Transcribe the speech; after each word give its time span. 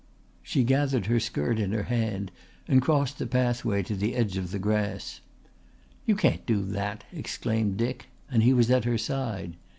She 0.41 0.63
gathered 0.63 1.05
her 1.05 1.19
skirt 1.19 1.59
in 1.59 1.73
her 1.73 1.83
hand 1.83 2.31
and 2.67 2.81
crossed 2.81 3.19
the 3.19 3.27
pathway 3.27 3.83
to 3.83 3.95
the 3.95 4.15
edge 4.15 4.35
of 4.35 4.49
the 4.49 4.57
grass. 4.57 5.21
"You 6.07 6.15
can't 6.15 6.43
do 6.47 6.63
that," 6.63 7.03
exclaimed 7.13 7.77
Dick 7.77 8.07
and 8.27 8.41
he 8.41 8.51
was 8.51 8.71
at 8.71 8.85
her 8.85 8.97
side. 8.97 9.57